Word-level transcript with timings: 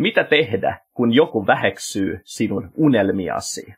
Mitä 0.00 0.24
tehdä, 0.24 0.78
kun 0.94 1.12
joku 1.12 1.46
väheksyy 1.46 2.20
sinun 2.24 2.70
unelmiasi? 2.74 3.74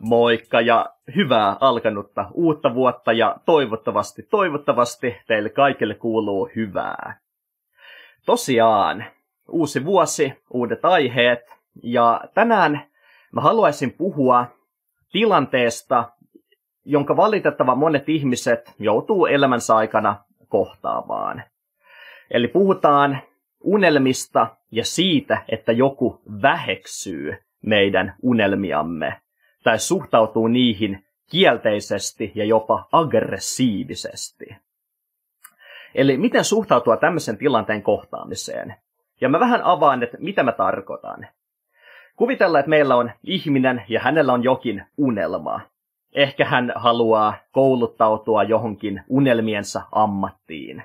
Moikka 0.00 0.60
ja 0.60 0.86
hyvää 1.16 1.56
alkanutta 1.60 2.30
uutta 2.34 2.74
vuotta 2.74 3.12
ja 3.12 3.36
toivottavasti, 3.46 4.22
toivottavasti 4.22 5.16
teille 5.26 5.50
kaikille 5.50 5.94
kuuluu 5.94 6.50
hyvää. 6.56 7.20
Tosiaan, 8.26 9.04
uusi 9.48 9.84
vuosi, 9.84 10.32
uudet 10.50 10.84
aiheet 10.84 11.56
ja 11.82 12.20
tänään 12.34 12.86
mä 13.32 13.40
haluaisin 13.40 13.92
puhua 13.92 14.46
tilanteesta, 15.12 16.17
jonka 16.88 17.16
valitettava 17.16 17.74
monet 17.74 18.08
ihmiset 18.08 18.74
joutuu 18.78 19.26
elämänsä 19.26 19.76
aikana 19.76 20.16
kohtaamaan. 20.48 21.42
Eli 22.30 22.48
puhutaan 22.48 23.18
unelmista 23.60 24.46
ja 24.70 24.84
siitä, 24.84 25.42
että 25.48 25.72
joku 25.72 26.20
väheksyy 26.42 27.36
meidän 27.62 28.14
unelmiamme 28.22 29.20
tai 29.64 29.78
suhtautuu 29.78 30.48
niihin 30.48 31.04
kielteisesti 31.30 32.32
ja 32.34 32.44
jopa 32.44 32.88
aggressiivisesti. 32.92 34.56
Eli 35.94 36.16
miten 36.16 36.44
suhtautua 36.44 36.96
tämmöisen 36.96 37.38
tilanteen 37.38 37.82
kohtaamiseen? 37.82 38.74
Ja 39.20 39.28
mä 39.28 39.40
vähän 39.40 39.62
avaan, 39.62 40.02
että 40.02 40.16
mitä 40.20 40.42
mä 40.42 40.52
tarkoitan. 40.52 41.26
Kuvitellaan, 42.16 42.60
että 42.60 42.70
meillä 42.70 42.96
on 42.96 43.10
ihminen 43.24 43.82
ja 43.88 44.00
hänellä 44.00 44.32
on 44.32 44.44
jokin 44.44 44.84
unelma. 44.96 45.60
Ehkä 46.14 46.44
hän 46.44 46.72
haluaa 46.74 47.34
kouluttautua 47.52 48.42
johonkin 48.42 49.02
unelmiensa 49.08 49.82
ammattiin. 49.92 50.84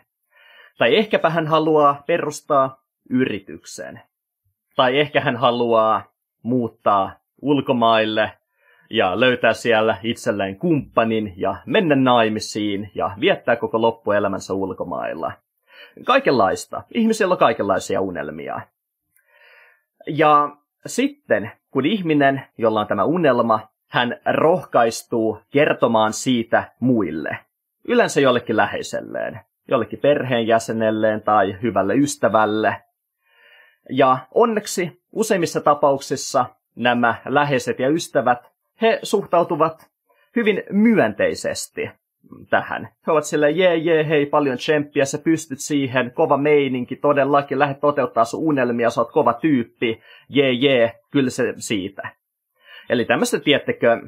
Tai 0.78 0.96
ehkäpä 0.96 1.30
hän 1.30 1.48
haluaa 1.48 2.04
perustaa 2.08 2.84
yrityksen. 3.10 4.02
Tai 4.76 5.00
ehkä 5.00 5.22
hän 5.22 5.38
haluaa 5.38 6.04
muuttaa 6.44 7.12
ulkomaille 7.42 8.32
ja 8.90 9.20
löytää 9.20 9.54
siellä 9.54 9.98
itselleen 10.04 10.56
kumppanin 10.56 11.34
ja 11.38 11.56
mennä 11.66 11.96
naimisiin 11.96 12.92
ja 12.96 13.12
viettää 13.20 13.56
koko 13.56 13.82
loppuelämänsä 13.82 14.54
ulkomailla. 14.54 15.32
Kaikenlaista. 16.06 16.84
Ihmisillä 16.94 17.32
on 17.32 17.38
kaikenlaisia 17.38 18.02
unelmia. 18.02 18.62
Ja 20.08 20.58
sitten, 20.86 21.52
kun 21.72 21.86
ihminen, 21.86 22.44
jolla 22.58 22.82
on 22.82 22.88
tämä 22.88 23.04
unelma, 23.04 23.68
hän 23.94 24.20
rohkaistuu 24.26 25.40
kertomaan 25.50 26.14
siitä 26.14 26.72
muille. 26.80 27.38
Yleensä 27.88 28.22
jollekin 28.22 28.58
läheiselleen, 28.58 29.40
jollekin 29.68 30.00
perheenjäsenelleen 30.00 31.22
tai 31.22 31.56
hyvälle 31.62 31.96
ystävälle. 31.96 32.82
Ja 33.90 34.18
onneksi 34.32 35.02
useimmissa 35.12 35.62
tapauksissa 35.62 36.46
nämä 36.76 37.16
läheiset 37.26 37.80
ja 37.80 37.90
ystävät, 37.90 38.52
he 38.82 39.00
suhtautuvat 39.04 39.90
hyvin 40.36 40.64
myönteisesti 40.70 41.90
tähän. 42.50 42.90
He 43.08 43.12
ovat 43.12 43.24
sille 43.24 43.52
jee 43.52 43.76
jee 43.76 44.08
hei 44.10 44.26
paljon 44.26 44.58
tsemppiä, 44.58 45.06
sä 45.06 45.18
pystyt 45.18 45.60
siihen, 45.60 46.12
kova 46.12 46.38
meininki, 46.38 46.96
todellakin, 46.96 47.60
lähde 47.60 47.74
toteuttaa 47.74 48.26
sun 48.26 48.44
unelmia, 48.44 48.90
sä 48.90 49.02
oot 49.02 49.12
kova 49.12 49.34
tyyppi, 49.34 50.02
jee 50.30 50.52
jee, 50.52 51.00
kyllä 51.12 51.30
se 51.30 51.54
siitä. 51.58 52.23
Eli 52.90 53.06
tämmöistä, 53.06 53.40
tiettekö, 53.40 54.02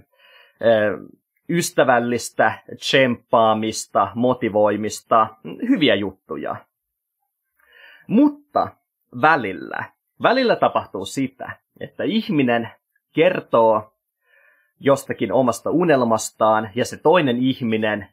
ystävällistä 1.49 2.53
tsemppaamista, 2.77 4.11
motivoimista, 4.15 5.27
hyviä 5.69 5.95
juttuja. 5.95 6.55
Mutta 8.07 8.67
välillä, 9.21 9.83
välillä 10.23 10.55
tapahtuu 10.55 11.05
sitä, 11.05 11.51
että 11.79 12.03
ihminen 12.03 12.69
kertoo 13.13 13.93
jostakin 14.79 15.31
omasta 15.31 15.69
unelmastaan 15.69 16.69
ja 16.75 16.85
se 16.85 16.97
toinen 16.97 17.37
ihminen 17.37 18.07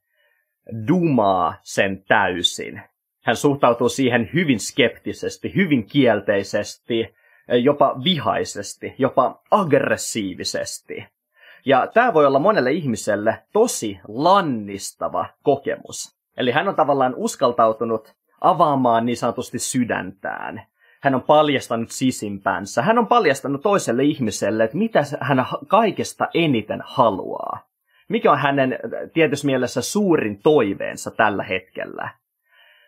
dumaa 0.89 1.55
sen 1.63 2.05
täysin. 2.09 2.83
Hän 3.25 3.37
suhtautuu 3.37 3.89
siihen 3.89 4.31
hyvin 4.35 4.61
skeptisesti, 4.61 5.55
hyvin 5.55 5.87
kielteisesti, 5.87 7.15
jopa 7.59 7.95
vihaisesti, 8.05 8.95
jopa 8.99 9.43
aggressiivisesti. 9.51 11.07
Ja 11.65 11.87
tämä 11.87 12.15
voi 12.15 12.27
olla 12.27 12.39
monelle 12.39 12.73
ihmiselle 12.73 13.43
tosi 13.53 14.01
lannistava 14.09 15.27
kokemus. 15.43 16.17
Eli 16.37 16.51
hän 16.51 16.69
on 16.69 16.75
tavallaan 16.75 17.15
uskaltautunut 17.17 18.15
avaamaan 18.41 19.07
niin 19.07 19.17
sanotusti 19.17 19.59
sydäntään. 19.59 20.63
Hän 21.03 21.15
on 21.15 21.23
paljastanut 21.23 21.91
sisimpänsä. 21.91 22.83
Hän 22.83 22.99
on 22.99 23.07
paljastanut 23.07 23.63
toiselle 23.63 24.03
ihmiselle, 24.05 24.65
että 24.65 24.77
mitä 24.77 25.03
hän 25.21 25.47
kaikesta 25.67 26.29
eniten 26.35 26.81
haluaa. 26.85 27.67
Mikä 28.09 28.33
on 28.33 28.39
hänen 28.39 28.79
tietyssä 29.13 29.47
mielessä 29.47 29.83
suurin 29.83 30.41
toiveensa 30.43 31.11
tällä 31.11 31.43
hetkellä. 31.43 32.11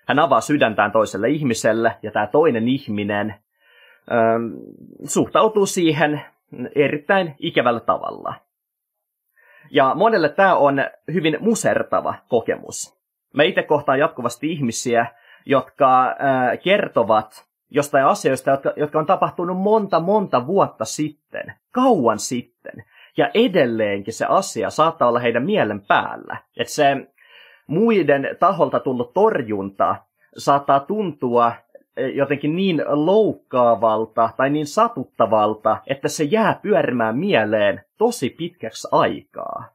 Hän 0.09 0.19
avaa 0.19 0.41
sydäntään 0.41 0.93
toiselle 0.93 1.29
ihmiselle 1.29 1.97
ja 2.03 2.11
tämä 2.11 2.27
toinen 2.27 2.69
ihminen 2.69 3.35
suhtautuu 5.04 5.66
siihen 5.66 6.20
erittäin 6.75 7.34
ikävällä 7.38 7.81
tavalla. 7.81 8.34
Ja 9.70 9.94
monelle 9.94 10.28
tämä 10.28 10.56
on 10.56 10.84
hyvin 11.12 11.37
musertava 11.41 12.15
kokemus. 12.28 12.98
Mä 13.34 13.42
itse 13.42 13.62
kohtaan 13.62 13.98
jatkuvasti 13.98 14.53
ihmisiä, 14.53 15.06
jotka 15.47 16.06
äh, 16.06 16.15
kertovat 16.65 17.44
jostain 17.70 18.06
asioista, 18.06 18.50
jotka, 18.50 18.72
jotka 18.76 18.98
on 18.98 19.06
tapahtunut 19.06 19.59
monta, 19.59 20.00
monta 20.00 20.47
vuotta 20.47 20.84
sitten, 20.84 21.54
kauan 21.72 22.19
sitten. 22.19 22.84
Ja 23.16 23.31
edelleenkin 23.34 24.15
se 24.15 24.26
asia 24.28 24.71
saattaa 24.71 25.09
olla 25.09 25.19
heidän 25.19 25.44
mielen 25.44 25.81
päällä. 25.81 26.36
Että 26.56 26.72
se 26.72 27.06
muiden 27.66 28.36
taholta 28.41 28.81
tullut 28.81 29.12
torjunta 29.15 29.97
saattaa 30.36 30.81
tuntua 30.81 31.53
jotenkin 31.97 32.56
niin 32.56 32.84
loukkaavalta 32.87 34.31
tai 34.37 34.50
niin 34.50 34.66
satuttavalta, 34.66 35.77
että 35.87 36.09
se 36.09 36.25
jää 36.25 36.59
pyörimään 36.62 37.19
mieleen 37.19 37.81
tosi 37.99 38.31
pitkäksi 38.31 38.88
aikaa. 38.93 39.69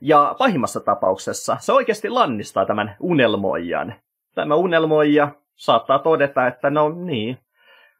Ja 0.00 0.34
pahimmassa 0.38 0.80
tapauksessa 0.80 1.56
se 1.60 1.72
oikeasti 1.72 2.08
lannistaa 2.08 2.66
tämän 2.66 2.96
unelmoijan. 3.00 3.94
Tämä 4.34 4.54
unelmoija 4.54 5.28
saattaa 5.56 5.98
todeta, 5.98 6.46
että 6.46 6.70
no 6.70 6.88
niin, 6.88 7.38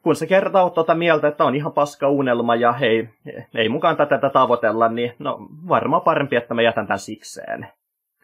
kun 0.02 0.16
se 0.16 0.26
kertoo 0.26 0.70
tuota 0.70 0.94
mieltä, 0.94 1.28
että 1.28 1.44
on 1.44 1.54
ihan 1.54 1.72
paska 1.72 2.08
unelma 2.08 2.54
ja 2.54 2.72
hei, 2.72 3.08
ei 3.54 3.69
mukaan 3.69 3.97
tätä 3.97 4.31
tavoitella, 4.32 4.88
niin 4.88 5.14
no 5.19 5.38
varmaan 5.69 6.02
parempi, 6.02 6.36
että 6.36 6.54
mä 6.54 6.62
jätän 6.62 6.86
tämän 6.86 6.98
sikseen. 6.98 7.69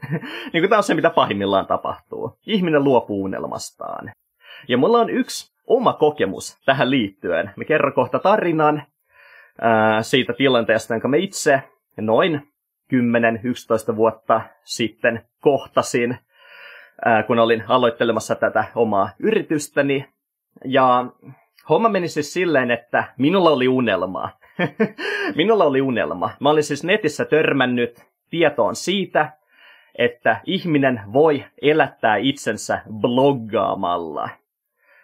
niin 0.53 0.63
kuin 0.63 0.69
tämä 0.69 0.79
on 0.79 0.83
se, 0.83 0.95
mitä 0.95 1.11
pahimmillaan 1.11 1.67
tapahtuu. 1.67 2.39
Ihminen 2.47 2.85
luopuu 2.85 3.25
unelmastaan. 3.25 4.13
Ja 4.69 4.79
mulla 4.79 4.99
on 4.99 5.11
yksi 5.11 5.53
oma 5.67 5.93
kokemus 5.93 6.59
tähän 6.65 6.91
liittyen. 6.91 7.51
Me 7.57 7.65
kerron 7.65 7.93
kohta 7.93 8.19
tarinan 8.19 8.83
ää, 9.61 10.03
siitä 10.03 10.33
tilanteesta, 10.33 10.95
jonka 10.95 11.09
me 11.09 11.19
itse 11.19 11.63
noin 12.01 12.49
10-11 13.93 13.97
vuotta 13.97 14.41
sitten 14.65 15.23
kohtasin, 15.41 16.19
ää, 17.05 17.23
kun 17.23 17.39
olin 17.39 17.65
aloittelemassa 17.69 18.35
tätä 18.35 18.65
omaa 18.75 19.11
yritystäni. 19.19 20.07
Ja 20.65 21.07
homma 21.69 21.89
meni 21.89 22.09
siis 22.09 22.33
silleen, 22.33 22.71
että 22.71 23.05
minulla 23.19 23.51
oli 23.51 23.69
unelma. 23.69 24.31
minulla 25.37 25.65
oli 25.65 25.81
unelma. 25.81 26.31
Mä 26.41 26.51
olin 26.51 26.65
siis 26.65 26.85
netissä 26.85 27.25
törmännyt 27.25 28.05
tietoon 28.31 28.77
siitä, 28.77 29.33
että 29.99 30.41
ihminen 30.47 31.01
voi 31.13 31.45
elättää 31.63 32.17
itsensä 32.17 32.81
bloggaamalla. 33.01 34.29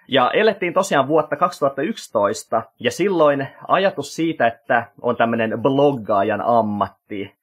Ja 0.09 0.31
elettiin 0.31 0.75
tosiaan 0.75 1.09
vuotta 1.09 1.37
2011, 1.37 2.63
ja 2.81 2.91
silloin 2.91 3.49
ajatus 3.69 4.15
siitä, 4.17 4.47
että 4.47 4.87
on 5.03 5.17
tämmöinen 5.17 5.63
bloggaajan 5.63 6.43
ammatti, 6.47 7.35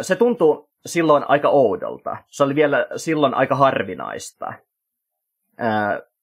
se 0.00 0.16
tuntui 0.16 0.68
silloin 0.86 1.24
aika 1.28 1.48
oudolta. 1.48 2.16
Se 2.26 2.44
oli 2.44 2.54
vielä 2.54 2.86
silloin 2.96 3.34
aika 3.34 3.54
harvinaista. 3.54 4.52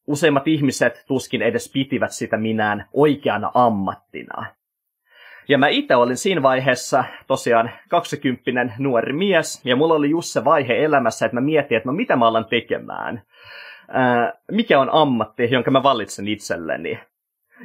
Useimmat 0.07 0.47
ihmiset 0.47 1.03
tuskin 1.07 1.41
edes 1.41 1.71
pitivät 1.73 2.11
sitä 2.11 2.37
minään 2.37 2.85
oikeana 2.93 3.51
ammattina. 3.53 4.45
Ja 5.47 5.57
mä 5.57 5.67
itse 5.67 5.95
olin 5.95 6.17
siinä 6.17 6.43
vaiheessa 6.43 7.03
tosiaan 7.27 7.71
20 7.89 8.73
nuori 8.79 9.13
mies, 9.13 9.65
ja 9.65 9.75
mulla 9.75 9.93
oli 9.93 10.09
just 10.09 10.27
se 10.27 10.45
vaihe 10.45 10.83
elämässä, 10.83 11.25
että 11.25 11.35
mä 11.35 11.41
mietin, 11.41 11.77
että 11.77 11.89
no 11.89 11.93
mitä 11.93 12.15
mä 12.15 12.27
alan 12.27 12.45
tekemään 12.45 13.21
ää, 13.93 14.33
mikä 14.51 14.79
on 14.79 14.89
ammatti, 14.91 15.51
jonka 15.51 15.71
mä 15.71 15.83
valitsen 15.83 16.27
itselleni. 16.27 16.99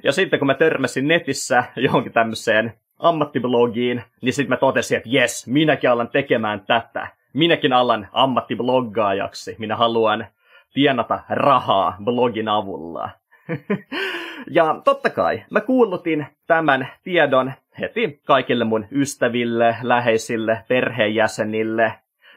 Ja 0.02 0.12
sitten 0.12 0.38
kun 0.38 0.46
mä 0.46 0.55
törmäsin 0.55 1.08
netissä 1.08 1.64
johonkin 1.76 2.12
tämmöiseen 2.12 2.73
ammattiblogiin, 2.99 4.02
niin 4.23 4.32
sitten 4.32 4.50
mä 4.50 4.56
totesin, 4.56 4.96
että 4.96 5.08
jes, 5.12 5.46
minäkin 5.46 5.90
alan 5.90 6.08
tekemään 6.08 6.61
tätä. 6.61 7.08
minäkin 7.34 7.73
alan 7.73 8.08
ammattibloggaajaksi. 8.12 9.56
Minä 9.58 9.76
haluan 9.76 10.26
tienata 10.75 11.20
rahaa 11.28 11.96
blogin 12.05 12.49
avulla. 12.49 13.11
ja 14.56 14.81
totta 14.84 15.11
kai, 15.11 15.44
mä 15.50 15.61
kuulutin 15.61 16.26
tämän 16.46 16.88
tiedon 17.02 17.52
heti 17.81 18.20
kaikille 18.26 18.64
mun 18.64 18.87
ystäville, 18.93 19.76
läheisille, 19.82 20.64
perheenjäsenille. 20.69 21.93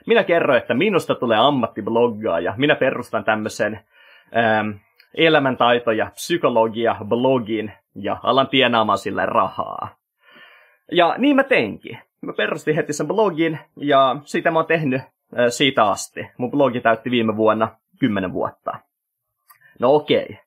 Minä 0.09 0.23
kerroin, 0.23 0.57
että 0.57 0.73
minusta 0.73 1.15
tulee 1.15 1.37
ammattibloggaaja. 1.37 2.53
Minä 2.57 2.75
perustan 2.75 3.23
tämmöisen 3.23 3.79
ähm, 4.37 4.69
elämäntaito- 5.17 5.91
ja 5.91 6.05
psykologia-blogin 6.05 7.71
ja 7.95 8.17
alan 8.23 8.47
tienaamaan 8.47 8.97
sille 8.97 9.25
rahaa. 9.25 9.95
Ja 10.91 11.15
niin 11.17 11.35
mä 11.35 11.43
teinkin. 11.43 11.97
Mä 12.21 12.33
perustin 12.33 12.75
heti 12.75 12.93
sen 12.93 13.07
blogin 13.07 13.59
ja 13.77 14.15
sitä 14.25 14.51
mä 14.51 14.59
oon 14.59 14.65
tehnyt 14.65 15.01
äh, 15.01 15.45
siitä 15.49 15.83
asti. 15.83 16.27
Mun 16.37 16.51
blogi 16.51 16.81
täytti 16.81 17.11
viime 17.11 17.37
vuonna 17.37 17.67
10 17.99 18.33
vuotta. 18.33 18.79
No 19.79 19.93
okei. 19.95 20.39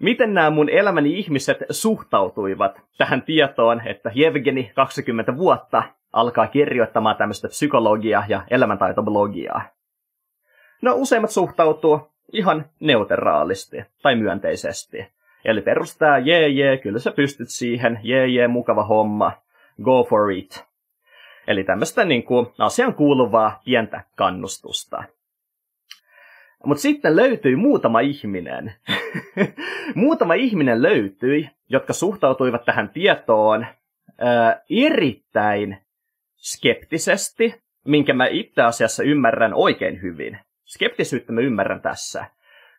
Miten 0.00 0.34
nämä 0.34 0.50
mun 0.50 0.68
elämäni 0.68 1.18
ihmiset 1.18 1.58
suhtautuivat 1.70 2.80
tähän 2.98 3.22
tietoon, 3.22 3.82
että 3.86 4.10
Jevgeni 4.14 4.72
20 4.74 5.36
vuotta 5.36 5.82
alkaa 6.20 6.46
kirjoittamaan 6.46 7.16
tämmöistä 7.16 7.48
psykologiaa 7.48 8.24
ja 8.28 8.42
elämäntaitoblogia? 8.50 9.60
No 10.82 10.94
useimmat 10.94 11.30
suhtautuu 11.30 12.10
ihan 12.32 12.66
neutraalisti 12.80 13.76
tai 14.02 14.16
myönteisesti. 14.16 15.06
Eli 15.44 15.60
perustaa, 15.60 16.18
jee 16.18 16.48
jee, 16.48 16.78
kyllä 16.78 16.98
sä 16.98 17.10
pystyt 17.10 17.48
siihen, 17.48 18.00
jee 18.02 18.26
jee, 18.26 18.48
mukava 18.48 18.84
homma, 18.84 19.32
go 19.82 20.04
for 20.04 20.30
it. 20.30 20.64
Eli 21.46 21.64
tämmöistä 21.64 22.04
niin 22.04 22.22
kuin, 22.22 22.46
asian 22.58 22.94
kuuluvaa 22.94 23.60
pientä 23.64 24.04
kannustusta. 24.16 25.04
Mutta 26.64 26.80
sitten 26.80 27.16
löytyi 27.16 27.56
muutama 27.56 28.00
ihminen. 28.00 28.74
muutama 29.94 30.34
ihminen 30.34 30.82
löytyi, 30.82 31.50
jotka 31.68 31.92
suhtautuivat 31.92 32.64
tähän 32.64 32.88
tietoon 32.88 33.66
ää, 34.18 34.60
erittäin 34.70 35.78
skeptisesti, 36.38 37.62
minkä 37.84 38.14
mä 38.14 38.26
itse 38.26 38.62
asiassa 38.62 39.02
ymmärrän 39.02 39.54
oikein 39.54 40.02
hyvin. 40.02 40.38
Skeptisyyttä 40.64 41.32
mä 41.32 41.40
ymmärrän 41.40 41.80
tässä. 41.80 42.24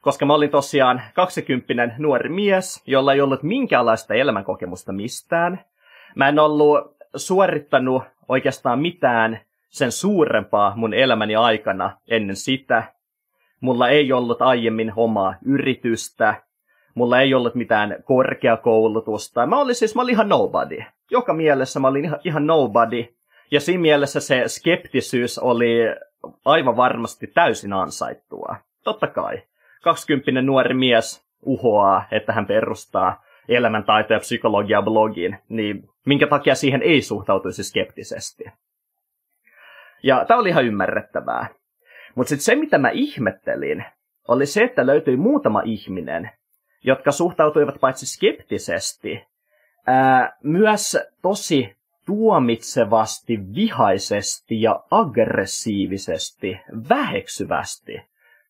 Koska 0.01 0.25
mä 0.25 0.33
olin 0.33 0.49
tosiaan 0.49 1.01
kaksikymppinen 1.13 1.95
nuori 1.97 2.29
mies, 2.29 2.83
jolla 2.87 3.13
ei 3.13 3.21
ollut 3.21 3.43
minkäänlaista 3.43 4.13
elämänkokemusta 4.13 4.91
mistään. 4.91 5.65
Mä 6.15 6.27
en 6.27 6.39
ollut 6.39 6.97
suorittanut 7.15 8.03
oikeastaan 8.27 8.79
mitään 8.79 9.39
sen 9.69 9.91
suurempaa 9.91 10.73
mun 10.75 10.93
elämäni 10.93 11.35
aikana 11.35 11.97
ennen 12.07 12.35
sitä. 12.35 12.83
Mulla 13.61 13.89
ei 13.89 14.13
ollut 14.13 14.41
aiemmin 14.41 14.93
omaa 14.95 15.35
yritystä. 15.45 16.43
Mulla 16.95 17.19
ei 17.19 17.33
ollut 17.33 17.55
mitään 17.55 17.95
korkeakoulutusta. 18.03 19.45
Mä 19.45 19.59
olin 19.59 19.75
siis, 19.75 19.95
mä 19.95 20.01
olin 20.01 20.13
ihan 20.13 20.29
nobody. 20.29 20.83
Joka 21.11 21.33
mielessä 21.33 21.79
mä 21.79 21.87
olin 21.87 22.05
ihan, 22.05 22.19
ihan 22.23 22.47
nobody. 22.47 23.07
Ja 23.51 23.59
siinä 23.59 23.81
mielessä 23.81 24.19
se 24.19 24.43
skeptisyys 24.47 25.39
oli 25.39 25.77
aivan 26.45 26.77
varmasti 26.77 27.27
täysin 27.27 27.73
ansaittua. 27.73 28.55
Totta 28.83 29.07
kai. 29.07 29.41
20 29.83 30.41
nuori 30.41 30.73
mies 30.73 31.25
uhoaa, 31.41 32.07
että 32.11 32.33
hän 32.33 32.45
perustaa 32.45 33.23
elämäntaito- 33.47 34.13
ja 34.13 34.19
psykologia-blogin, 34.19 35.37
niin 35.49 35.89
minkä 36.05 36.27
takia 36.27 36.55
siihen 36.55 36.81
ei 36.81 37.01
suhtautuisi 37.01 37.63
skeptisesti. 37.63 38.43
Ja 40.03 40.25
tämä 40.25 40.39
oli 40.39 40.49
ihan 40.49 40.65
ymmärrettävää. 40.65 41.47
Mutta 42.15 42.29
sitten 42.29 42.45
se, 42.45 42.55
mitä 42.55 42.77
mä 42.77 42.89
ihmettelin, 42.89 43.85
oli 44.27 44.45
se, 44.45 44.63
että 44.63 44.85
löytyi 44.85 45.17
muutama 45.17 45.61
ihminen, 45.65 46.31
jotka 46.83 47.11
suhtautuivat 47.11 47.75
paitsi 47.81 48.05
skeptisesti, 48.05 49.27
ää, 49.87 50.37
myös 50.43 50.97
tosi 51.21 51.78
tuomitsevasti, 52.09 53.39
vihaisesti 53.55 54.61
ja 54.61 54.83
aggressiivisesti, 54.91 56.59
väheksyvästi. 56.89 58.01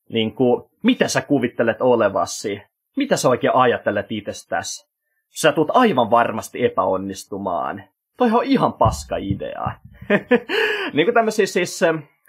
Niin 0.10 0.36
kuin, 0.36 0.64
mitä 0.84 1.08
sä 1.08 1.22
kuvittelet 1.22 1.82
olevasi? 1.82 2.62
Mitä 2.98 3.18
sä 3.18 3.30
oikein 3.30 3.56
ajattelet 3.56 4.06
itsestäsi? 4.10 4.90
Sä 5.30 5.52
tulet 5.52 5.70
aivan 5.74 6.12
varmasti 6.12 6.66
epäonnistumaan. 6.66 7.84
Toi 8.18 8.32
on 8.32 8.44
ihan 8.44 8.74
paska 8.74 9.18
idea. 9.18 9.72
niin 10.94 11.06
kuin 11.06 11.14
tämmöisiä 11.14 11.46
siis 11.46 11.82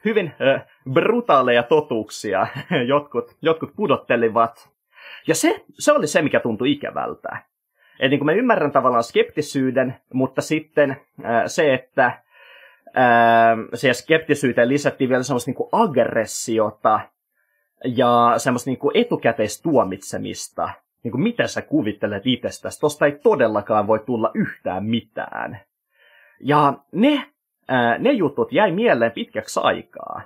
hyvin 0.04 0.26
äh, 0.26 0.66
brutaaleja 0.92 1.62
totuuksia 1.62 2.46
jotkut, 2.88 3.36
jotkut 3.42 3.70
pudottelivat. 3.76 4.70
Ja 5.26 5.34
se, 5.34 5.64
se 5.78 5.92
oli 5.92 6.06
se, 6.06 6.22
mikä 6.22 6.40
tuntui 6.40 6.72
ikävältä. 6.72 7.42
Eli 8.00 8.10
niin 8.10 8.18
kuin 8.18 8.26
mä 8.26 8.32
ymmärrän 8.32 8.72
tavallaan 8.72 9.04
skeptisyyden, 9.04 9.96
mutta 10.12 10.42
sitten 10.42 10.90
äh, 10.90 11.42
se, 11.46 11.74
että 11.74 12.04
äh, 12.06 13.58
siihen 13.74 13.94
skeptisyyteen 13.94 14.68
lisättiin 14.68 15.10
vielä 15.10 15.22
semmoista 15.22 15.48
niin 15.48 15.56
kuin 15.56 15.68
aggressiota 15.72 17.00
ja 17.84 18.34
semmoista 18.36 18.70
niin 18.70 18.78
kuin 18.78 18.96
etukäteistuomitsemista. 18.96 20.70
Niin 21.02 21.12
kuin 21.12 21.22
mitä 21.22 21.46
sä 21.46 21.62
kuvittelet 21.62 22.22
itsestäsi? 22.26 22.80
Tosta 22.80 23.06
ei 23.06 23.12
todellakaan 23.12 23.86
voi 23.86 23.98
tulla 23.98 24.30
yhtään 24.34 24.84
mitään. 24.84 25.60
Ja 26.40 26.74
ne 26.92 27.26
ää, 27.68 27.98
ne 27.98 28.12
jutut 28.12 28.52
jäi 28.52 28.72
mieleen 28.72 29.12
pitkäksi 29.12 29.60
aikaa. 29.62 30.22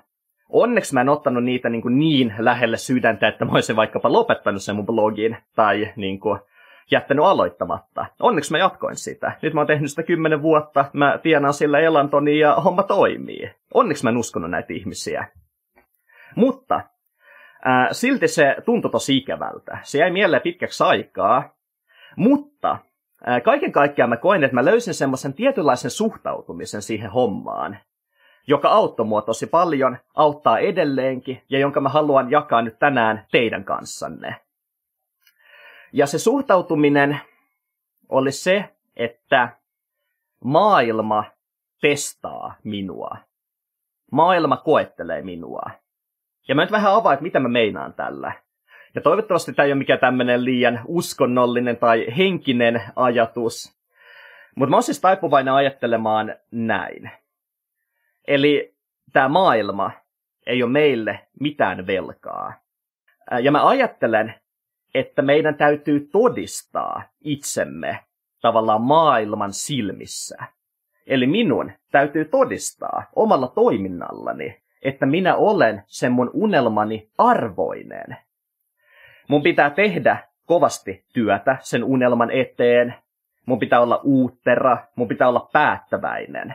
Onneksi 0.48 0.94
mä 0.94 1.00
en 1.00 1.08
ottanut 1.08 1.44
niitä 1.44 1.68
niin, 1.68 1.82
kuin 1.82 1.98
niin 1.98 2.34
lähelle 2.38 2.76
sydäntä, 2.76 3.28
että 3.28 3.44
mä 3.44 3.52
olisin 3.52 3.76
vaikkapa 3.76 4.12
lopettanut 4.12 4.62
sen 4.62 4.76
mun 4.76 4.86
blogin 4.86 5.36
tai 5.56 5.92
niin 5.96 6.20
kuin, 6.20 6.40
jättänyt 6.90 7.24
aloittamatta. 7.24 8.06
Onneksi 8.20 8.52
mä 8.52 8.58
jatkoin 8.58 8.96
sitä. 8.96 9.32
Nyt 9.42 9.54
mä 9.54 9.60
oon 9.60 9.66
tehnyt 9.66 9.90
sitä 9.90 10.02
kymmenen 10.02 10.42
vuotta, 10.42 10.84
mä 10.92 11.18
tienaan 11.22 11.54
sillä 11.54 11.78
elantoni 11.80 12.38
ja 12.38 12.54
homma 12.54 12.82
toimii. 12.82 13.50
Onneksi 13.74 14.04
mä 14.04 14.10
en 14.10 14.16
uskonut 14.16 14.50
näitä 14.50 14.72
ihmisiä. 14.72 15.28
Mutta 16.36 16.80
ää, 17.64 17.88
silti 17.92 18.28
se 18.28 18.56
tuntui 18.64 18.90
tosi 18.90 19.16
ikävältä. 19.16 19.78
Se 19.82 19.98
jäi 19.98 20.10
mieleen 20.10 20.42
pitkäksi 20.42 20.84
aikaa, 20.84 21.54
mutta 22.16 22.78
kaiken 23.44 23.72
kaikkiaan 23.72 24.08
mä 24.08 24.16
koin, 24.16 24.44
että 24.44 24.54
mä 24.54 24.64
löysin 24.64 24.94
semmoisen 24.94 25.34
tietynlaisen 25.34 25.90
suhtautumisen 25.90 26.82
siihen 26.82 27.10
hommaan, 27.10 27.78
joka 28.46 28.68
auttoi 28.68 29.06
mua 29.06 29.22
tosi 29.22 29.46
paljon, 29.46 29.98
auttaa 30.14 30.58
edelleenkin 30.58 31.42
ja 31.50 31.58
jonka 31.58 31.80
mä 31.80 31.88
haluan 31.88 32.30
jakaa 32.30 32.62
nyt 32.62 32.78
tänään 32.78 33.26
teidän 33.32 33.64
kanssanne. 33.64 34.36
Ja 35.96 36.06
se 36.06 36.18
suhtautuminen 36.18 37.20
oli 38.08 38.32
se, 38.32 38.64
että 38.96 39.48
maailma 40.44 41.24
testaa 41.80 42.54
minua. 42.64 43.16
Maailma 44.12 44.56
koettelee 44.56 45.22
minua. 45.22 45.70
Ja 46.48 46.54
mä 46.54 46.62
nyt 46.62 46.72
vähän 46.72 46.92
avaan, 46.92 47.14
että 47.14 47.22
mitä 47.22 47.40
mä 47.40 47.48
meinaan 47.48 47.94
tällä. 47.94 48.32
Ja 48.94 49.00
toivottavasti 49.00 49.52
tämä 49.52 49.66
ei 49.66 49.72
ole 49.72 49.78
mikään 49.78 49.98
tämmöinen 49.98 50.44
liian 50.44 50.80
uskonnollinen 50.86 51.76
tai 51.76 52.06
henkinen 52.16 52.82
ajatus. 52.96 53.76
Mutta 54.54 54.70
mä 54.70 54.76
oon 54.76 54.82
siis 54.82 55.00
taipuvainen 55.00 55.54
ajattelemaan 55.54 56.34
näin. 56.50 57.10
Eli 58.28 58.74
tämä 59.12 59.28
maailma 59.28 59.90
ei 60.46 60.62
ole 60.62 60.72
meille 60.72 61.28
mitään 61.40 61.86
velkaa. 61.86 62.52
Ja 63.42 63.52
mä 63.52 63.68
ajattelen, 63.68 64.34
että 64.94 65.22
meidän 65.22 65.54
täytyy 65.54 66.08
todistaa 66.12 67.02
itsemme 67.20 67.98
tavallaan 68.40 68.82
maailman 68.82 69.52
silmissä. 69.52 70.36
Eli 71.06 71.26
minun 71.26 71.72
täytyy 71.90 72.24
todistaa 72.24 73.02
omalla 73.16 73.48
toiminnallani, 73.48 74.62
että 74.82 75.06
minä 75.06 75.36
olen 75.36 75.82
sen 75.86 76.12
mun 76.12 76.30
unelmani 76.32 77.10
arvoinen. 77.18 78.16
Mun 79.28 79.42
pitää 79.42 79.70
tehdä 79.70 80.28
kovasti 80.46 81.04
työtä 81.12 81.56
sen 81.60 81.84
unelman 81.84 82.30
eteen. 82.30 82.94
Mun 83.46 83.58
pitää 83.58 83.80
olla 83.80 84.00
uuttera, 84.04 84.78
mun 84.96 85.08
pitää 85.08 85.28
olla 85.28 85.48
päättäväinen. 85.52 86.54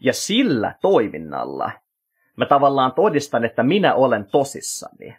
Ja 0.00 0.12
sillä 0.12 0.74
toiminnalla 0.80 1.70
mä 2.36 2.46
tavallaan 2.46 2.92
todistan, 2.92 3.44
että 3.44 3.62
minä 3.62 3.94
olen 3.94 4.24
tosissani. 4.24 5.16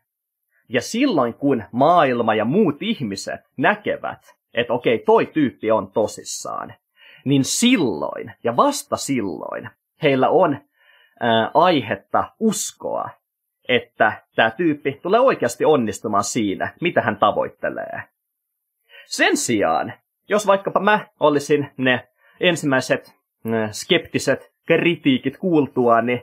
Ja 0.69 0.81
silloin 0.81 1.33
kun 1.33 1.63
maailma 1.71 2.35
ja 2.35 2.45
muut 2.45 2.77
ihmiset 2.81 3.41
näkevät, 3.57 4.35
että 4.53 4.73
okei, 4.73 4.99
toi 4.99 5.25
tyyppi 5.25 5.71
on 5.71 5.91
tosissaan, 5.91 6.73
niin 7.25 7.43
silloin 7.43 8.31
ja 8.43 8.55
vasta 8.55 8.97
silloin 8.97 9.69
heillä 10.03 10.29
on 10.29 10.57
ää, 11.19 11.51
aihetta 11.53 12.31
uskoa, 12.39 13.09
että 13.67 14.23
tämä 14.35 14.51
tyyppi 14.51 14.99
tulee 15.01 15.19
oikeasti 15.19 15.65
onnistumaan 15.65 16.23
siinä, 16.23 16.73
mitä 16.81 17.01
hän 17.01 17.17
tavoittelee. 17.17 18.03
Sen 19.05 19.37
sijaan, 19.37 19.93
jos 20.29 20.47
vaikkapa 20.47 20.79
mä 20.79 21.07
olisin 21.19 21.71
ne 21.77 22.07
ensimmäiset 22.39 23.15
skeptiset 23.71 24.53
kritiikit 24.67 25.37
kuultua, 25.37 26.01
niin 26.01 26.21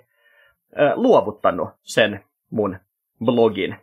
äh, 0.81 0.93
luovuttanut 0.95 1.69
sen 1.83 2.25
mun 2.51 2.79
blogin. 3.25 3.77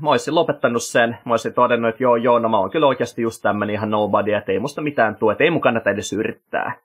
Mä 0.00 0.10
olisin 0.10 0.34
lopettanut 0.34 0.82
sen, 0.82 1.18
mä 1.24 1.32
olisin 1.32 1.54
todennut, 1.54 1.88
että 1.88 2.02
joo, 2.02 2.16
joo, 2.16 2.38
no 2.38 2.48
mä 2.48 2.58
oon 2.58 2.70
kyllä 2.70 2.86
oikeasti 2.86 3.22
just 3.22 3.42
tämmönen 3.42 3.74
ihan 3.74 3.90
nobody, 3.90 4.32
että 4.32 4.52
ei 4.52 4.58
musta 4.58 4.82
mitään 4.82 5.16
tule, 5.16 5.32
että 5.32 5.44
ei 5.44 5.50
mun 5.50 5.60
kannata 5.60 5.90
edes 5.90 6.12
yrittää. 6.12 6.76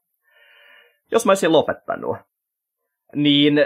Jos 1.12 1.26
mä 1.26 1.30
olisin 1.30 1.52
lopettanut, 1.52 2.18
niin 3.16 3.60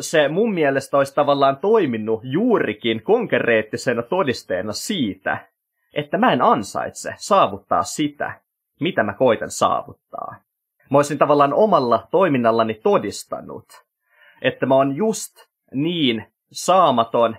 se 0.00 0.28
mun 0.28 0.54
mielestä 0.54 0.96
olisi 0.96 1.14
tavallaan 1.14 1.56
toiminut 1.56 2.20
juurikin 2.22 3.02
konkreettisena 3.02 4.02
todisteena 4.02 4.72
siitä, 4.72 5.48
että 5.94 6.18
mä 6.18 6.32
en 6.32 6.42
ansaitse 6.42 7.14
saavuttaa 7.16 7.82
sitä, 7.82 8.40
mitä 8.80 9.02
mä 9.02 9.12
koitan 9.12 9.50
saavuttaa. 9.50 10.34
Mä 10.90 10.98
olisin 10.98 11.18
tavallaan 11.18 11.54
omalla 11.54 12.08
toiminnallani 12.10 12.74
todistanut, 12.74 13.66
että 14.42 14.66
mä 14.66 14.74
oon 14.74 14.96
just 14.96 15.36
niin 15.74 16.24
saamaton, 16.52 17.36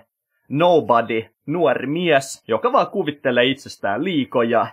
nobody, 0.52 1.24
nuori 1.46 1.86
mies, 1.86 2.44
joka 2.48 2.72
vaan 2.72 2.86
kuvittelee 2.86 3.44
itsestään 3.44 4.04
liikoja 4.04 4.66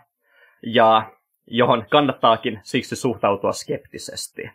ja 0.65 1.12
johon 1.48 1.86
kannattaakin 1.89 2.59
siksi 2.63 2.95
suhtautua 2.95 3.51
skeptisesti. 3.51 4.50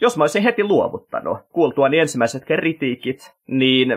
Jos 0.00 0.16
mä 0.16 0.22
olisin 0.22 0.42
heti 0.42 0.64
luovuttanut 0.64 1.38
kuultuani 1.52 1.98
ensimmäiset 1.98 2.44
kritiikit, 2.44 3.34
niin 3.46 3.88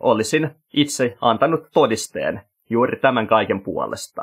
olisin 0.00 0.50
itse 0.72 1.16
antanut 1.20 1.60
todisteen 1.72 2.40
juuri 2.70 2.96
tämän 2.96 3.26
kaiken 3.26 3.60
puolesta. 3.60 4.22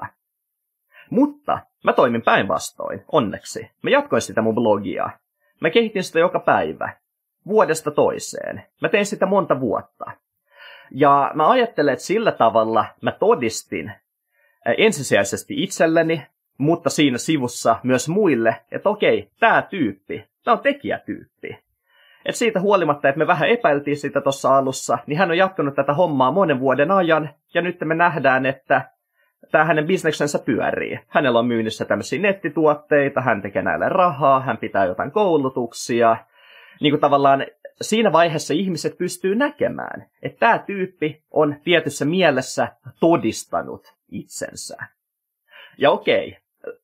Mutta 1.09 1.59
mä 1.83 1.93
toimin 1.93 2.21
päinvastoin, 2.21 3.03
onneksi. 3.11 3.71
Mä 3.81 3.89
jatkoin 3.89 4.21
sitä 4.21 4.41
mun 4.41 4.55
blogia. 4.55 5.09
Mä 5.61 5.69
kehitin 5.69 6.03
sitä 6.03 6.19
joka 6.19 6.39
päivä, 6.39 6.93
vuodesta 7.47 7.91
toiseen. 7.91 8.63
Mä 8.81 8.89
tein 8.89 9.05
sitä 9.05 9.25
monta 9.25 9.59
vuotta. 9.59 10.11
Ja 10.91 11.31
mä 11.33 11.49
ajattelen, 11.49 11.93
että 11.93 12.05
sillä 12.05 12.31
tavalla 12.31 12.85
mä 13.01 13.11
todistin 13.11 13.91
ensisijaisesti 14.77 15.63
itselleni, 15.63 16.25
mutta 16.57 16.89
siinä 16.89 17.17
sivussa 17.17 17.75
myös 17.83 18.09
muille, 18.09 18.55
että 18.71 18.89
okei, 18.89 19.29
tämä 19.39 19.61
tyyppi, 19.61 20.25
tämä 20.43 20.57
on 20.57 20.63
tekijätyyppi. 20.63 21.59
Et 22.25 22.35
siitä 22.35 22.59
huolimatta, 22.59 23.09
että 23.09 23.19
me 23.19 23.27
vähän 23.27 23.49
epäiltiin 23.49 23.97
sitä 23.97 24.21
tuossa 24.21 24.57
alussa, 24.57 24.97
niin 25.07 25.17
hän 25.17 25.31
on 25.31 25.37
jatkanut 25.37 25.75
tätä 25.75 25.93
hommaa 25.93 26.31
monen 26.31 26.59
vuoden 26.59 26.91
ajan, 26.91 27.29
ja 27.53 27.61
nyt 27.61 27.77
me 27.85 27.95
nähdään, 27.95 28.45
että 28.45 28.81
tämä 29.51 29.65
hänen 29.65 29.87
bisneksensä 29.87 30.39
pyörii. 30.39 30.99
Hänellä 31.07 31.39
on 31.39 31.45
myynnissä 31.45 31.85
tämmöisiä 31.85 32.21
nettituotteita, 32.21 33.21
hän 33.21 33.41
tekee 33.41 33.61
näille 33.61 33.89
rahaa, 33.89 34.39
hän 34.39 34.57
pitää 34.57 34.85
jotain 34.85 35.11
koulutuksia. 35.11 36.17
Niin 36.81 36.91
kuin 36.91 37.01
tavallaan 37.01 37.45
siinä 37.81 38.11
vaiheessa 38.11 38.53
ihmiset 38.53 38.97
pystyy 38.97 39.35
näkemään, 39.35 40.05
että 40.21 40.39
tämä 40.39 40.59
tyyppi 40.59 41.23
on 41.31 41.55
tietyssä 41.63 42.05
mielessä 42.05 42.67
todistanut 42.99 43.93
itsensä. 44.11 44.77
Ja 45.77 45.91
okei, 45.91 46.37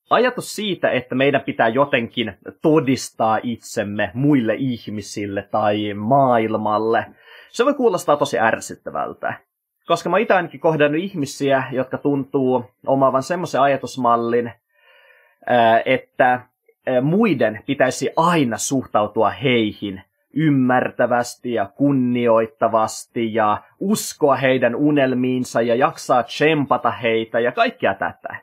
ajatus 0.10 0.56
siitä, 0.56 0.92
että 0.92 1.16
meidän 1.16 1.42
pitää 1.42 1.68
jotenkin 1.68 2.34
todistaa 2.62 3.40
itsemme 3.44 4.12
muille 4.14 4.56
ihmisille 4.58 5.48
tai 5.52 5.94
maailmalle, 5.94 7.06
se 7.50 7.66
voi 7.66 7.74
kuulostaa 7.74 8.18
tosi 8.18 8.40
ärsyttävältä. 8.40 9.34
Koska 9.88 10.10
mä 10.10 10.18
itse 10.18 10.34
ainakin 10.34 10.60
kohdannut 10.60 11.02
ihmisiä, 11.02 11.64
jotka 11.72 11.98
tuntuu 11.98 12.66
omaavan 12.88 13.24
semmoisen 13.24 13.62
ajatusmallin, 13.62 14.52
että 15.86 16.42
muiden 17.02 17.64
pitäisi 17.66 18.10
aina 18.16 18.58
suhtautua 18.58 19.30
heihin 19.30 20.02
ymmärtävästi 20.34 21.54
ja 21.54 21.66
kunnioittavasti 21.66 23.34
ja 23.34 23.64
uskoa 23.80 24.36
heidän 24.36 24.76
unelmiinsa 24.76 25.62
ja 25.62 25.76
jaksaa 25.76 26.24
tsempata 26.24 26.92
heitä 26.92 27.40
ja 27.40 27.52
kaikkea 27.52 27.94
tätä. 27.94 28.36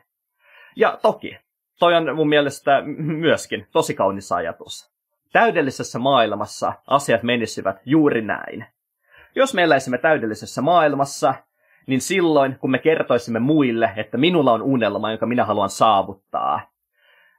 Ja 0.75 0.99
toki, 1.01 1.37
toi 1.79 1.95
on 1.95 2.15
mun 2.15 2.29
mielestä 2.29 2.81
myöskin 2.97 3.67
tosi 3.71 3.93
kaunis 3.93 4.31
ajatus. 4.31 4.91
Täydellisessä 5.33 5.99
maailmassa 5.99 6.73
asiat 6.87 7.23
menisivät 7.23 7.75
juuri 7.85 8.21
näin. 8.21 8.65
Jos 9.35 9.53
me 9.53 9.63
eläisimme 9.63 9.97
täydellisessä 9.97 10.61
maailmassa, 10.61 11.33
niin 11.87 12.01
silloin 12.01 12.57
kun 12.59 12.71
me 12.71 12.79
kertoisimme 12.79 13.39
muille, 13.39 13.91
että 13.95 14.17
minulla 14.17 14.53
on 14.53 14.61
unelma, 14.61 15.11
jonka 15.11 15.25
minä 15.25 15.45
haluan 15.45 15.69
saavuttaa, 15.69 16.61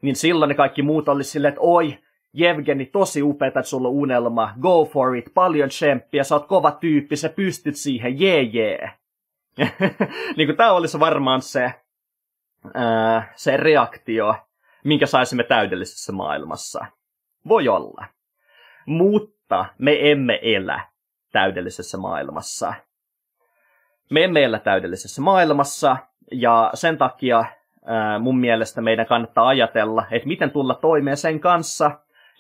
niin 0.02 0.16
silloin 0.16 0.48
ne 0.48 0.54
kaikki 0.54 0.82
muut 0.82 1.08
olisi 1.08 1.30
silleen, 1.30 1.52
että 1.52 1.60
oi, 1.60 1.98
Jevgeni, 2.32 2.86
tosi 2.86 3.22
upeeta, 3.22 3.58
että 3.58 3.70
sulla 3.70 3.88
on 3.88 3.94
unelma, 3.94 4.54
go 4.60 4.84
for 4.84 5.16
it, 5.16 5.30
paljon 5.34 5.68
tsemppiä, 5.68 6.24
sä 6.24 6.34
oot 6.34 6.46
kova 6.46 6.70
tyyppi, 6.70 7.16
sä 7.16 7.28
pystyt 7.28 7.76
siihen, 7.76 8.20
jee 8.20 8.42
jee. 8.42 8.90
niin 10.36 10.48
kuin 10.48 10.56
tää 10.56 10.72
olisi 10.72 11.00
varmaan 11.00 11.42
se, 11.42 11.74
ää, 12.74 13.32
se 13.36 13.56
reaktio, 13.56 14.34
minkä 14.84 15.06
saisimme 15.06 15.44
täydellisessä 15.44 16.12
maailmassa. 16.12 16.86
Voi 17.48 17.68
olla. 17.68 18.06
Mutta 18.86 19.64
me 19.78 20.10
emme 20.10 20.38
elä 20.42 20.80
täydellisessä 21.32 21.98
maailmassa. 21.98 22.74
Me 24.10 24.24
emme 24.24 24.44
elä 24.44 24.58
täydellisessä 24.58 25.22
maailmassa, 25.22 25.96
ja 26.32 26.70
sen 26.74 26.98
takia 26.98 27.44
mun 28.20 28.38
mielestä 28.38 28.80
meidän 28.80 29.06
kannattaa 29.06 29.48
ajatella, 29.48 30.06
että 30.10 30.28
miten 30.28 30.50
tulla 30.50 30.74
toimeen 30.74 31.16
sen 31.16 31.40
kanssa, 31.40 31.90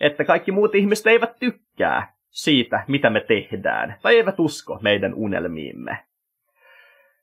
että 0.00 0.24
kaikki 0.24 0.52
muut 0.52 0.74
ihmiset 0.74 1.06
eivät 1.06 1.38
tykkää 1.40 2.12
siitä, 2.30 2.84
mitä 2.88 3.10
me 3.10 3.20
tehdään, 3.20 3.98
tai 4.02 4.16
eivät 4.16 4.40
usko 4.40 4.78
meidän 4.82 5.14
unelmiimme. 5.14 5.98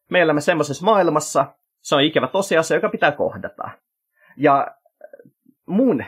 Me 0.09 0.21
elämme 0.21 0.41
semmoisessa 0.41 0.85
maailmassa, 0.85 1.45
se 1.81 1.95
on 1.95 2.01
ikävä 2.01 2.27
tosiasia, 2.27 2.77
joka 2.77 2.89
pitää 2.89 3.11
kohdata. 3.11 3.69
Ja 4.37 4.67
mun, 5.65 6.01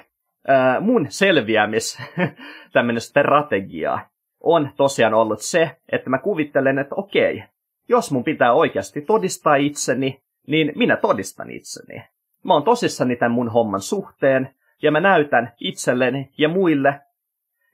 äh, 0.50 0.82
mun 0.82 1.06
selviämis 1.10 2.02
tämmöinen 2.74 3.02
strategia 3.02 4.00
on 4.40 4.70
tosiaan 4.78 5.14
ollut 5.14 5.42
se, 5.42 5.78
että 5.92 6.10
mä 6.10 6.18
kuvittelen, 6.18 6.80
että 6.80 6.96
okei, 6.96 7.44
jos 7.90 8.12
mun 8.12 8.24
pitää 8.24 8.54
oikeasti 8.54 9.02
todistaa 9.02 9.56
itseni, 9.56 10.22
niin 10.48 10.72
minä 10.76 10.98
todistan 10.98 11.52
itseni. 11.52 12.04
Mä 12.44 12.54
oon 12.54 12.64
tosissani 12.64 13.16
tämän 13.16 13.32
mun 13.32 13.50
homman 13.50 13.82
suhteen, 13.82 14.56
ja 14.82 14.92
mä 14.92 15.00
näytän 15.00 15.54
itselleni 15.60 16.32
ja 16.38 16.50
muille, 16.50 17.02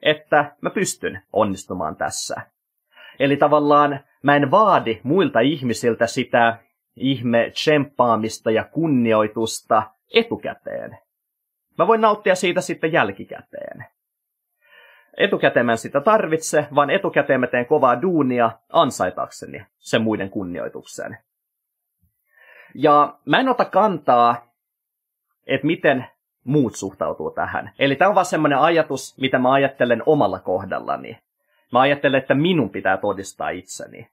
että 0.01 0.55
mä 0.61 0.69
pystyn 0.69 1.21
onnistumaan 1.33 1.95
tässä. 1.95 2.41
Eli 3.19 3.37
tavallaan 3.37 3.99
mä 4.23 4.35
en 4.35 4.51
vaadi 4.51 4.99
muilta 5.03 5.39
ihmisiltä 5.39 6.07
sitä 6.07 6.57
ihme 6.95 7.51
tsemppaamista 7.53 8.51
ja 8.51 8.63
kunnioitusta 8.63 9.83
etukäteen. 10.13 10.97
Mä 11.77 11.87
voin 11.87 12.01
nauttia 12.01 12.35
siitä 12.35 12.61
sitten 12.61 12.91
jälkikäteen. 12.91 13.85
Etukäteen 15.17 15.65
mä 15.65 15.71
en 15.71 15.77
sitä 15.77 16.01
tarvitse, 16.01 16.67
vaan 16.75 16.89
etukäteen 16.89 17.39
mä 17.39 17.47
teen 17.47 17.65
kovaa 17.65 18.01
duunia 18.01 18.51
ansaitakseni 18.73 19.65
sen 19.77 20.01
muiden 20.01 20.29
kunnioituksen. 20.29 21.17
Ja 22.75 23.19
mä 23.25 23.39
en 23.39 23.49
ota 23.49 23.65
kantaa, 23.65 24.53
että 25.47 25.67
miten 25.67 26.05
muut 26.47 26.75
suhtautuu 26.75 27.31
tähän. 27.31 27.71
Eli 27.79 27.95
tämä 27.95 28.09
on 28.09 28.15
vaan 28.15 28.25
semmoinen 28.25 28.59
ajatus, 28.59 29.17
mitä 29.21 29.39
mä 29.39 29.51
ajattelen 29.51 30.03
omalla 30.05 30.39
kohdallani. 30.39 31.17
Mä 31.71 31.79
ajattelen, 31.79 32.21
että 32.21 32.33
minun 32.33 32.69
pitää 32.69 32.97
todistaa 32.97 33.49
itseni. 33.49 34.07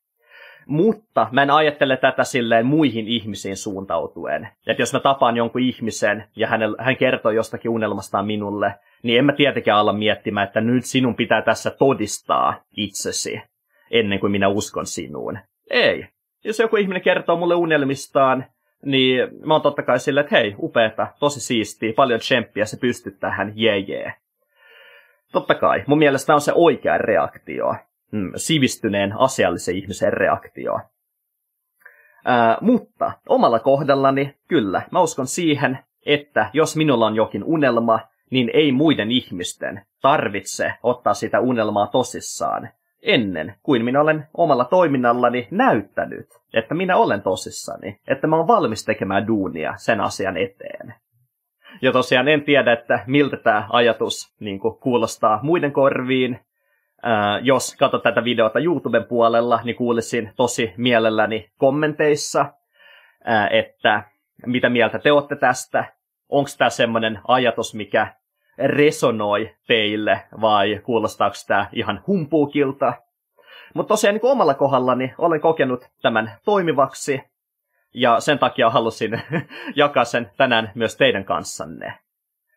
Mutta 0.66 1.28
mä 1.32 1.42
en 1.42 1.50
ajattele 1.50 1.96
tätä 1.96 2.24
silleen 2.24 2.66
muihin 2.66 3.08
ihmisiin 3.08 3.56
suuntautuen. 3.56 4.48
Että 4.66 4.82
jos 4.82 4.92
mä 4.92 5.00
tapaan 5.00 5.36
jonkun 5.36 5.60
ihmisen 5.60 6.24
ja 6.36 6.46
hänel, 6.48 6.76
hän 6.78 6.96
kertoo 6.96 7.32
jostakin 7.32 7.70
unelmastaan 7.70 8.26
minulle, 8.26 8.74
niin 9.02 9.18
en 9.18 9.24
mä 9.24 9.32
tietenkään 9.32 9.78
alla 9.78 9.92
miettimään, 9.92 10.46
että 10.46 10.60
nyt 10.60 10.84
sinun 10.84 11.14
pitää 11.14 11.42
tässä 11.42 11.70
todistaa 11.70 12.64
itsesi 12.76 13.42
ennen 13.90 14.20
kuin 14.20 14.32
minä 14.32 14.48
uskon 14.48 14.86
sinuun. 14.86 15.38
Ei. 15.70 16.06
Jos 16.44 16.58
joku 16.58 16.76
ihminen 16.76 17.02
kertoo 17.02 17.36
mulle 17.36 17.54
unelmistaan, 17.54 18.46
niin 18.84 19.28
mä 19.46 19.54
oon 19.54 19.62
totta 19.62 19.82
kai 19.82 19.98
silleen, 19.98 20.24
että 20.24 20.36
hei, 20.36 20.54
upeeta, 20.58 21.06
tosi 21.18 21.40
siistiä, 21.40 21.92
paljon 21.96 22.20
tsemppiä, 22.20 22.64
se 22.64 22.76
pystyt 22.76 23.20
tähän, 23.20 23.52
jee 23.54 23.78
jee. 23.78 24.14
Totta 25.32 25.54
kai, 25.54 25.84
mun 25.86 25.98
mielestä 25.98 26.34
on 26.34 26.40
se 26.40 26.52
oikea 26.54 26.98
reaktio, 26.98 27.74
mm, 28.12 28.32
sivistyneen 28.36 29.12
asiallisen 29.18 29.76
ihmisen 29.76 30.12
reaktio. 30.12 30.80
Ää, 32.24 32.58
mutta 32.60 33.12
omalla 33.28 33.58
kohdallani, 33.58 34.34
kyllä, 34.48 34.82
mä 34.90 35.00
uskon 35.00 35.26
siihen, 35.26 35.78
että 36.06 36.50
jos 36.52 36.76
minulla 36.76 37.06
on 37.06 37.16
jokin 37.16 37.44
unelma, 37.44 38.00
niin 38.30 38.50
ei 38.54 38.72
muiden 38.72 39.10
ihmisten 39.10 39.82
tarvitse 40.02 40.72
ottaa 40.82 41.14
sitä 41.14 41.40
unelmaa 41.40 41.86
tosissaan, 41.86 42.68
ennen 43.04 43.54
kuin 43.62 43.84
minä 43.84 44.00
olen 44.00 44.26
omalla 44.36 44.64
toiminnallani 44.64 45.48
näyttänyt, 45.50 46.26
että 46.54 46.74
minä 46.74 46.96
olen 46.96 47.22
tosissani, 47.22 48.00
että 48.08 48.26
mä 48.26 48.36
oon 48.36 48.46
valmis 48.46 48.84
tekemään 48.84 49.26
duunia 49.26 49.74
sen 49.76 50.00
asian 50.00 50.36
eteen. 50.36 50.94
Ja 51.82 51.92
tosiaan 51.92 52.28
en 52.28 52.42
tiedä, 52.42 52.72
että 52.72 53.04
miltä 53.06 53.36
tämä 53.36 53.66
ajatus 53.72 54.36
niin 54.40 54.60
kuin, 54.60 54.78
kuulostaa 54.78 55.40
muiden 55.42 55.72
korviin, 55.72 56.40
jos 57.42 57.76
katsot 57.76 58.02
tätä 58.02 58.24
videota 58.24 58.58
YouTuben 58.58 59.04
puolella, 59.04 59.60
niin 59.64 59.76
kuulisin 59.76 60.32
tosi 60.36 60.74
mielelläni 60.76 61.50
kommenteissa, 61.58 62.46
että 63.50 64.02
mitä 64.46 64.68
mieltä 64.68 64.98
te 64.98 65.12
olette 65.12 65.36
tästä. 65.36 65.84
Onko 66.28 66.50
tämä 66.58 66.70
semmoinen 66.70 67.20
ajatus, 67.28 67.74
mikä 67.74 68.14
resonoi 68.58 69.50
teille, 69.66 70.20
vai 70.40 70.80
kuulostaako 70.84 71.36
tämä 71.46 71.68
ihan 71.72 72.02
humpuukilta? 72.06 72.92
Mutta 73.74 73.88
tosiaan 73.88 74.14
niin 74.14 74.30
omalla 74.30 74.54
kohdallani 74.54 75.14
olen 75.18 75.40
kokenut 75.40 75.88
tämän 76.02 76.32
toimivaksi, 76.44 77.22
ja 77.94 78.20
sen 78.20 78.38
takia 78.38 78.70
halusin 78.70 79.22
jakaa 79.76 80.04
sen 80.04 80.30
tänään 80.36 80.72
myös 80.74 80.96
teidän 80.96 81.24
kanssanne. 81.24 81.94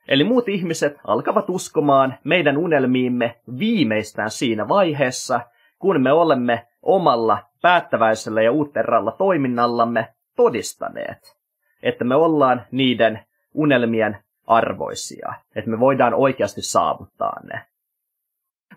Eli 0.07 0.23
muut 0.23 0.49
ihmiset 0.49 0.97
alkavat 1.07 1.49
uskomaan 1.49 2.17
meidän 2.23 2.57
unelmiimme 2.57 3.35
viimeistään 3.59 4.31
siinä 4.31 4.67
vaiheessa, 4.67 5.41
kun 5.79 6.01
me 6.01 6.11
olemme 6.11 6.67
omalla 6.81 7.43
päättäväisellä 7.61 8.41
ja 8.41 8.51
uutteralla 8.51 9.11
toiminnallamme 9.11 10.07
todistaneet, 10.35 11.37
että 11.83 12.03
me 12.03 12.15
ollaan 12.15 12.65
niiden 12.71 13.19
unelmien 13.53 14.17
arvoisia, 14.47 15.33
että 15.55 15.71
me 15.71 15.79
voidaan 15.79 16.13
oikeasti 16.13 16.61
saavuttaa 16.61 17.39
ne. 17.43 17.61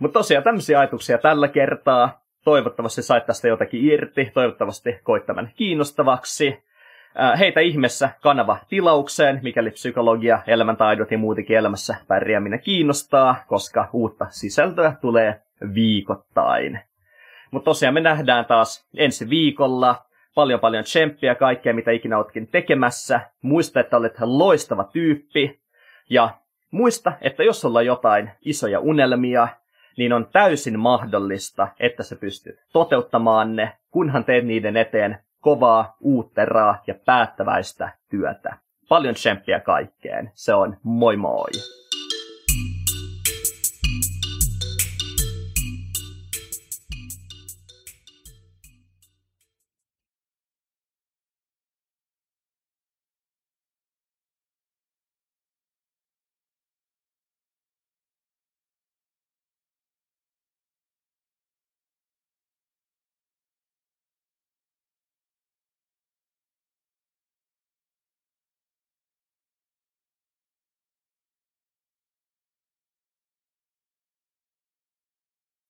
Mutta 0.00 0.18
tosiaan 0.18 0.44
tämmöisiä 0.44 0.78
ajatuksia 0.78 1.18
tällä 1.18 1.48
kertaa. 1.48 2.20
Toivottavasti 2.44 3.02
sait 3.02 3.26
tästä 3.26 3.48
jotakin 3.48 3.84
irti, 3.84 4.30
toivottavasti 4.34 5.00
koit 5.02 5.26
tämän 5.26 5.50
kiinnostavaksi. 5.54 6.64
Heitä 7.38 7.60
ihmeessä 7.60 8.10
kanava 8.22 8.58
tilaukseen, 8.68 9.40
mikäli 9.42 9.70
psykologia, 9.70 10.42
elämäntaidot 10.46 11.10
ja 11.10 11.18
muutenkin 11.18 11.56
elämässä 11.56 11.96
pärjääminen 12.08 12.60
kiinnostaa, 12.60 13.44
koska 13.46 13.88
uutta 13.92 14.26
sisältöä 14.28 14.92
tulee 15.00 15.42
viikoittain. 15.74 16.80
Mutta 17.50 17.64
tosiaan 17.64 17.94
me 17.94 18.00
nähdään 18.00 18.44
taas 18.44 18.88
ensi 18.96 19.30
viikolla. 19.30 20.04
Paljon 20.34 20.60
paljon 20.60 20.84
tsemppiä 20.84 21.34
kaikkea, 21.34 21.74
mitä 21.74 21.90
ikinä 21.90 22.18
oletkin 22.18 22.48
tekemässä. 22.48 23.20
Muista, 23.42 23.80
että 23.80 23.96
olet 23.96 24.16
loistava 24.20 24.84
tyyppi. 24.84 25.60
Ja 26.10 26.30
muista, 26.70 27.12
että 27.20 27.42
jos 27.42 27.60
sulla 27.60 27.78
on 27.78 27.86
jotain 27.86 28.30
isoja 28.40 28.80
unelmia, 28.80 29.48
niin 29.96 30.12
on 30.12 30.26
täysin 30.32 30.78
mahdollista, 30.78 31.68
että 31.80 32.02
sä 32.02 32.16
pystyt 32.16 32.56
toteuttamaan 32.72 33.56
ne, 33.56 33.72
kunhan 33.90 34.24
teet 34.24 34.44
niiden 34.44 34.76
eteen 34.76 35.18
kovaa, 35.40 35.96
uutteraa 36.00 36.82
ja 36.86 36.94
päättäväistä 37.06 37.92
työtä. 38.10 38.56
Paljon 38.88 39.14
tsemppiä 39.14 39.60
kaikkeen. 39.60 40.30
Se 40.34 40.54
on 40.54 40.76
moi 40.82 41.16
moi! 41.16 41.50